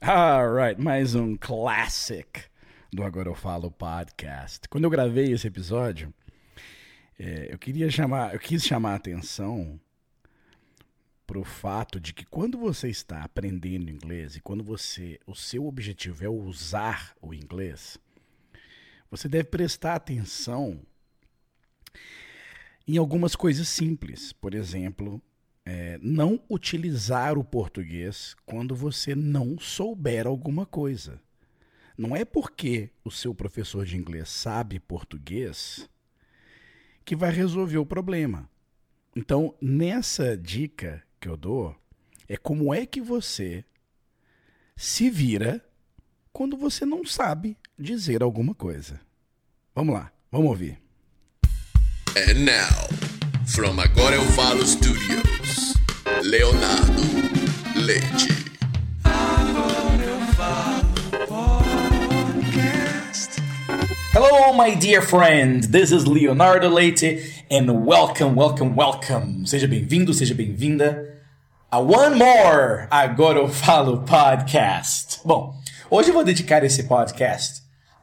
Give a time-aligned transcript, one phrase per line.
[0.00, 2.44] Alright, mais um classic
[2.92, 4.68] do Agora Eu Falo podcast.
[4.68, 6.14] Quando eu gravei esse episódio,
[7.18, 9.78] é, eu queria chamar, eu quis chamar a atenção
[11.26, 15.66] para o fato de que quando você está aprendendo inglês e quando você, o seu
[15.66, 17.98] objetivo é usar o inglês,
[19.10, 20.80] você deve prestar atenção
[22.86, 24.32] em algumas coisas simples.
[24.32, 25.20] Por exemplo,
[25.70, 31.20] é, não utilizar o português quando você não souber alguma coisa.
[31.96, 35.86] Não é porque o seu professor de inglês sabe português
[37.04, 38.48] que vai resolver o problema.
[39.14, 41.76] Então, nessa dica que eu dou,
[42.26, 43.62] é como é que você
[44.74, 45.62] se vira
[46.32, 48.98] quando você não sabe dizer alguma coisa.
[49.74, 50.80] Vamos lá, vamos ouvir.
[52.16, 53.07] And now,
[53.48, 55.74] from Agora Eu Falo Studios,
[56.22, 57.02] Leonardo
[57.76, 58.28] Leite.
[64.12, 65.64] Hello, my dear friend.
[65.64, 69.46] This is Leonardo Leite, and welcome, welcome, welcome.
[69.46, 71.16] Seja bem-vindo, seja bem-vinda
[71.70, 75.20] a One More Agora Eu Falo Podcast.
[75.24, 75.54] Bom,
[75.90, 77.62] hoje eu vou dedicar esse podcast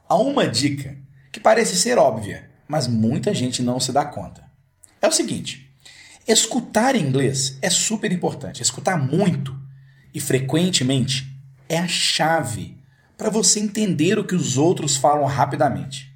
[0.09, 0.97] a uma dica
[1.31, 4.44] que parece ser óbvia, mas muita gente não se dá conta.
[5.05, 5.71] É o seguinte:
[6.27, 8.63] escutar inglês é super importante.
[8.63, 9.55] Escutar muito
[10.11, 11.31] e frequentemente
[11.69, 12.75] é a chave
[13.15, 16.11] para você entender o que os outros falam rapidamente.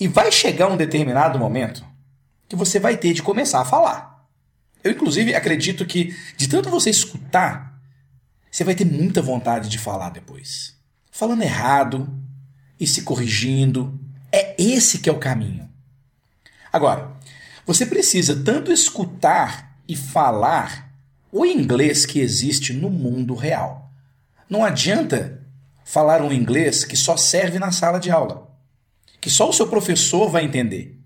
[0.00, 1.84] E vai chegar um determinado momento
[2.48, 4.26] que você vai ter de começar a falar.
[4.82, 7.78] Eu, inclusive, acredito que de tanto você escutar,
[8.50, 10.74] você vai ter muita vontade de falar depois.
[11.10, 12.08] Falando errado
[12.80, 14.00] e se corrigindo.
[14.32, 15.68] É esse que é o caminho.
[16.72, 17.19] Agora,
[17.66, 20.92] você precisa tanto escutar e falar
[21.32, 23.90] o inglês que existe no mundo real.
[24.48, 25.46] Não adianta
[25.84, 28.48] falar um inglês que só serve na sala de aula,
[29.20, 30.98] que só o seu professor vai entender.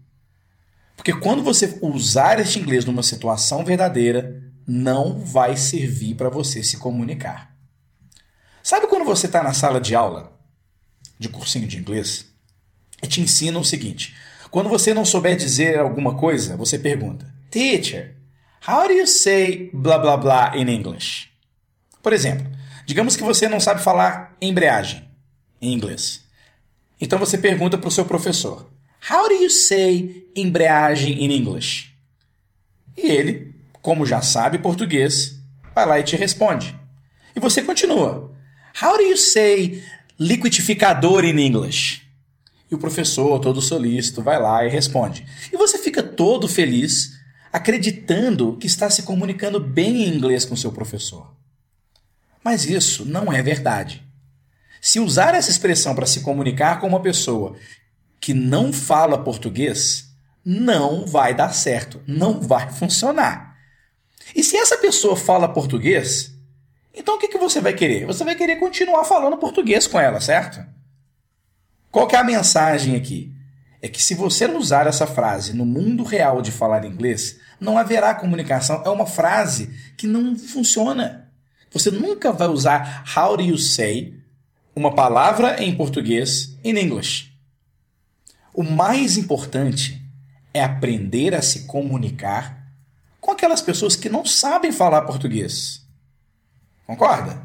[0.97, 6.79] Porque quando você usar este inglês numa situação verdadeira, não vai servir para você se
[6.79, 7.55] comunicar.
[8.63, 10.39] Sabe quando você está na sala de aula,
[11.19, 12.27] de cursinho de inglês,
[13.03, 14.17] e te ensinam o seguinte:
[14.55, 18.15] quando você não souber dizer alguma coisa, você pergunta, Teacher,
[18.67, 21.29] how do you say blah blah blah in English?
[22.01, 22.47] Por exemplo,
[22.87, 25.09] Digamos que você não sabe falar embreagem
[25.61, 26.23] em inglês.
[27.01, 28.71] Então você pergunta para o seu professor:
[29.11, 31.95] How do you say embreagem in English?
[32.97, 35.41] E ele, como já sabe português,
[35.75, 36.79] vai lá e te responde.
[37.35, 38.31] E você continua:
[38.81, 39.83] How do you say
[40.19, 42.03] liquidificador in English?
[42.71, 45.27] E o professor, todo solícito, vai lá e responde.
[45.53, 47.13] E você fica todo feliz,
[47.53, 51.35] acreditando que está se comunicando bem em inglês com seu professor.
[52.43, 54.05] Mas isso não é verdade.
[54.81, 57.57] Se usar essa expressão para se comunicar com uma pessoa
[58.21, 60.11] que não fala português,
[60.45, 63.57] não vai dar certo, não vai funcionar.
[64.35, 66.35] E se essa pessoa fala português,
[66.93, 68.07] então o que, que você vai querer?
[68.07, 70.74] Você vai querer continuar falando português com ela, certo?
[71.95, 73.33] Qual que é a mensagem aqui?
[73.81, 78.13] É que se você usar essa frase no mundo real de falar inglês, não haverá
[78.17, 78.83] comunicação.
[78.85, 81.31] É uma frase que não funciona.
[81.71, 84.13] Você nunca vai usar how do you say
[84.75, 87.33] uma palavra em português in English.
[88.53, 90.03] O mais importante
[90.53, 92.73] é aprender a se comunicar
[93.21, 95.87] com aquelas pessoas que não sabem falar português.
[96.89, 97.41] Concorda?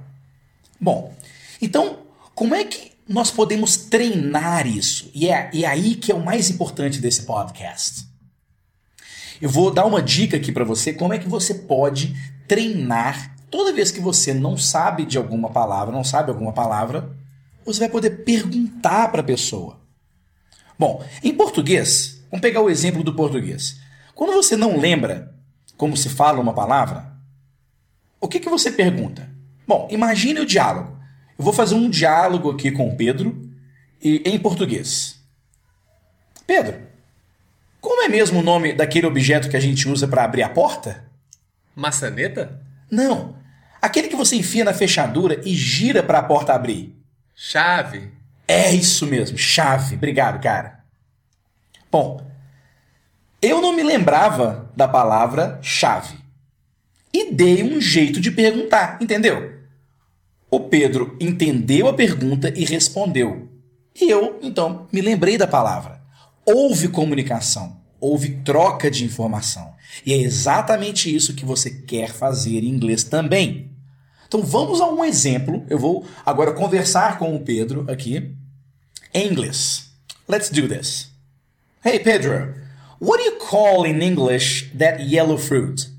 [0.81, 1.13] Bom,
[1.61, 1.99] então,
[2.33, 5.09] como é que nós podemos treinar isso?
[5.13, 8.07] E é, e é aí que é o mais importante desse podcast.
[9.41, 12.15] Eu vou dar uma dica aqui para você como é que você pode
[12.47, 17.09] treinar Toda vez que você não sabe de alguma palavra, não sabe alguma palavra,
[17.65, 19.79] você vai poder perguntar para a pessoa.
[20.77, 23.79] Bom, em português, vamos pegar o exemplo do português.
[24.13, 25.35] Quando você não lembra
[25.77, 27.11] como se fala uma palavra,
[28.21, 29.29] o que, que você pergunta?
[29.67, 30.98] Bom, imagine o diálogo.
[31.39, 33.49] Eu vou fazer um diálogo aqui com o Pedro
[34.03, 35.17] e em português.
[36.45, 36.81] Pedro,
[37.79, 41.05] como é mesmo o nome daquele objeto que a gente usa para abrir a porta?
[41.73, 42.61] Maçaneta?
[42.91, 43.37] Não.
[43.81, 46.93] Aquele que você enfia na fechadura e gira para a porta abrir.
[47.33, 48.11] Chave.
[48.45, 49.95] É isso mesmo, chave.
[49.95, 50.83] Obrigado, cara.
[51.89, 52.19] Bom,
[53.41, 56.17] eu não me lembrava da palavra chave.
[57.13, 59.58] E dei um jeito de perguntar, entendeu?
[60.49, 63.49] O Pedro entendeu a pergunta e respondeu.
[63.99, 66.01] E eu, então, me lembrei da palavra.
[66.45, 69.73] Houve comunicação houve troca de informação.
[70.05, 73.71] E é exatamente isso que você quer fazer em inglês também.
[74.27, 75.65] Então vamos a um exemplo.
[75.69, 78.35] Eu vou agora conversar com o Pedro aqui
[79.13, 79.91] em inglês.
[80.27, 81.11] Let's do this.
[81.83, 82.55] Hey Pedro,
[83.01, 85.89] what do you call in English that yellow fruit?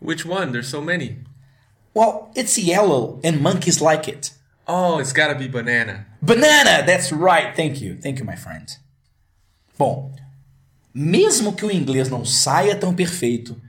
[0.00, 0.52] Which one?
[0.52, 1.18] There's so many.
[1.94, 4.32] Well, it's yellow and monkeys like it.
[4.66, 6.06] Oh, it's gotta be banana.
[6.22, 6.84] Banana!
[6.84, 7.54] That's right.
[7.56, 7.98] Thank you.
[8.00, 8.78] Thank you, my friend.
[9.76, 10.12] Bom,
[10.94, 13.60] mesmo que o inglês não saia tão perfeito,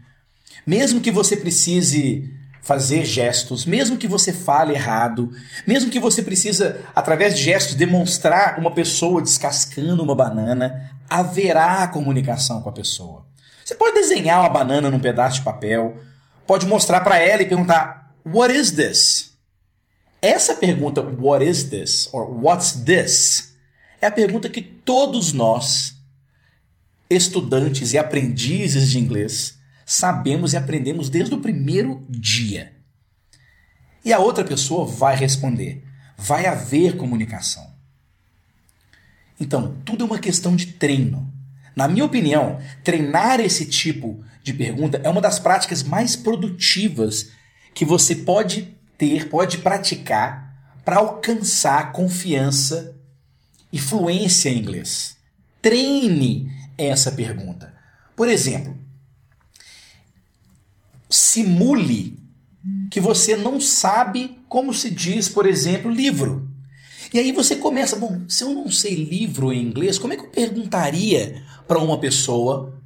[0.66, 2.30] mesmo que você precise
[2.62, 5.32] fazer gestos, mesmo que você fale errado,
[5.66, 12.62] mesmo que você precisa, através de gestos, demonstrar uma pessoa descascando uma banana, haverá comunicação
[12.62, 13.26] com a pessoa.
[13.66, 15.98] Você pode desenhar uma banana num pedaço de papel,
[16.46, 19.32] pode mostrar para ela e perguntar: What is this?
[20.22, 22.10] Essa pergunta, What is this?
[22.14, 23.52] or What's this?
[24.02, 25.96] é a pergunta que todos nós,
[27.10, 32.74] estudantes e aprendizes de inglês, sabemos e aprendemos desde o primeiro dia.
[34.04, 35.84] E a outra pessoa vai responder.
[36.18, 37.72] Vai haver comunicação.
[39.40, 41.32] Então, tudo é uma questão de treino.
[41.76, 47.30] Na minha opinião, treinar esse tipo de pergunta é uma das práticas mais produtivas
[47.74, 50.52] que você pode ter, pode praticar
[50.84, 52.96] para alcançar confiança
[53.72, 55.18] e fluência em inglês.
[55.62, 57.74] Treine essa pergunta.
[58.16, 58.78] Por exemplo,
[61.10, 62.20] simule
[62.90, 66.50] que você não sabe como se diz, por exemplo, livro.
[67.14, 70.24] E aí você começa, bom, se eu não sei livro em inglês, como é que
[70.24, 72.81] eu perguntaria para uma pessoa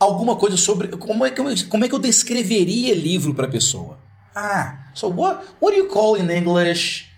[0.00, 3.50] alguma coisa sobre como é que eu, como é que eu descreveria livro para a
[3.50, 3.98] pessoa?
[4.34, 7.10] Ah, so what what do you call in English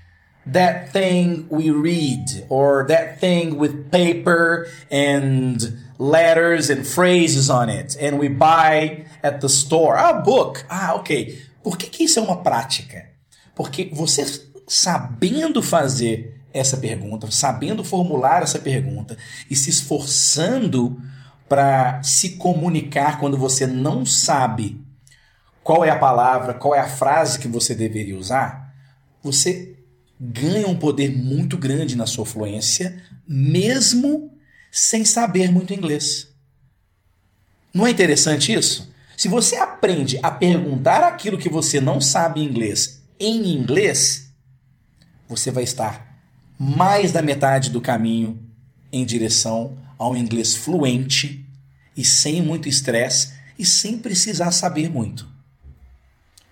[0.45, 5.59] that thing we read or that thing with paper and
[5.99, 9.97] letters and phrases on it and we buy at the store.
[9.97, 10.65] Ah, book.
[10.69, 11.39] Ah, ok.
[11.63, 13.07] Por que, que isso é uma prática?
[13.55, 14.25] Porque você
[14.67, 19.17] sabendo fazer essa pergunta, sabendo formular essa pergunta
[19.49, 21.01] e se esforçando
[21.53, 24.81] para se comunicar quando você não sabe
[25.63, 28.75] qual é a palavra, qual é a frase que você deveria usar,
[29.23, 29.77] você
[30.19, 34.33] ganha um poder muito grande na sua fluência, mesmo
[34.71, 36.29] sem saber muito inglês.
[37.75, 38.91] Não é interessante isso?
[39.15, 44.33] Se você aprende a perguntar aquilo que você não sabe em inglês em inglês,
[45.29, 46.19] você vai estar
[46.59, 48.41] mais da metade do caminho
[48.91, 51.47] em direção ao inglês fluente
[51.97, 55.29] e sem muito estresse e sem precisar saber muito.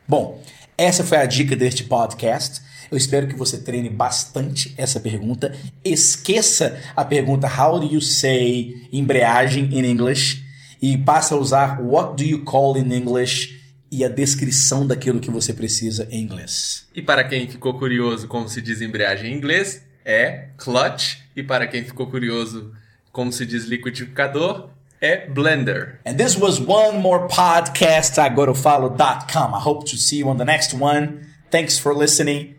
[0.06, 0.42] Bom,
[0.78, 2.62] essa foi a dica deste podcast.
[2.90, 5.54] Eu espero que você treine bastante essa pergunta.
[5.84, 10.44] Esqueça a pergunta How do you say embreagem in English?
[10.80, 13.60] E passe a usar What do you call in English?
[13.90, 16.86] E a descrição daquilo que você precisa em inglês.
[16.94, 21.18] E para quem ficou curioso como se diz embreagem em inglês, é clutch.
[21.34, 22.72] E para quem ficou curioso
[23.12, 24.70] como se diz liquidificador,
[25.00, 26.00] é blender.
[26.04, 29.54] And this was one more podcast at agorofalo.com.
[29.54, 31.26] I hope to see you on the next one.
[31.50, 32.54] Thanks for listening,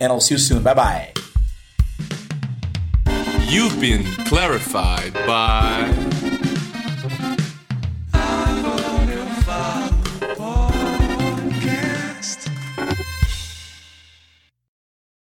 [0.00, 0.62] and I'll see you soon.
[0.62, 1.12] Bye bye.
[3.48, 6.11] You've been clarified by